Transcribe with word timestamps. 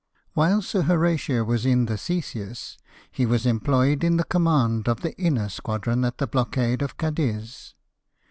While 0.33 0.63
Sir 0.63 0.81
Horatio 0.81 1.43
was 1.43 1.63
in 1.63 1.85
the 1.85 1.95
Theseus 1.95 2.79
he 3.11 3.23
was 3.27 3.45
em 3.45 3.59
ployed 3.59 4.03
in 4.03 4.17
the 4.17 4.23
command 4.23 4.87
of 4.89 5.01
the 5.01 5.15
inner 5.15 5.47
squadron 5.47 6.03
at 6.05 6.17
the 6.17 6.25
blockade 6.25 6.81
of 6.81 6.97
Cadiz. 6.97 7.75